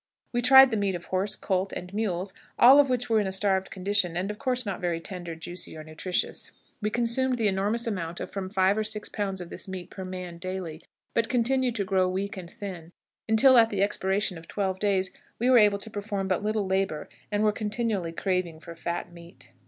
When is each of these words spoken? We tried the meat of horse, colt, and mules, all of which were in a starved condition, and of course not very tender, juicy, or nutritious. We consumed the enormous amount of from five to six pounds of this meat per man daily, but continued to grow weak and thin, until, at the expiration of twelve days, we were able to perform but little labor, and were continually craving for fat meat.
We 0.33 0.41
tried 0.41 0.71
the 0.71 0.77
meat 0.77 0.95
of 0.95 1.05
horse, 1.05 1.35
colt, 1.35 1.71
and 1.73 1.93
mules, 1.93 2.33
all 2.57 2.79
of 2.79 2.89
which 2.89 3.07
were 3.07 3.19
in 3.19 3.27
a 3.27 3.31
starved 3.31 3.69
condition, 3.69 4.17
and 4.17 4.31
of 4.31 4.39
course 4.39 4.65
not 4.65 4.81
very 4.81 4.99
tender, 4.99 5.35
juicy, 5.35 5.77
or 5.77 5.83
nutritious. 5.83 6.51
We 6.81 6.89
consumed 6.89 7.37
the 7.37 7.47
enormous 7.47 7.85
amount 7.85 8.19
of 8.19 8.31
from 8.31 8.49
five 8.49 8.77
to 8.77 8.83
six 8.83 9.09
pounds 9.09 9.41
of 9.41 9.51
this 9.51 9.67
meat 9.67 9.91
per 9.91 10.03
man 10.03 10.39
daily, 10.39 10.81
but 11.13 11.29
continued 11.29 11.75
to 11.75 11.85
grow 11.85 12.09
weak 12.09 12.35
and 12.35 12.49
thin, 12.49 12.91
until, 13.29 13.59
at 13.59 13.69
the 13.69 13.83
expiration 13.83 14.39
of 14.39 14.47
twelve 14.47 14.79
days, 14.79 15.11
we 15.37 15.51
were 15.51 15.59
able 15.59 15.77
to 15.77 15.91
perform 15.91 16.27
but 16.27 16.41
little 16.41 16.65
labor, 16.65 17.07
and 17.31 17.43
were 17.43 17.51
continually 17.51 18.11
craving 18.11 18.59
for 18.59 18.73
fat 18.73 19.13
meat. 19.13 19.51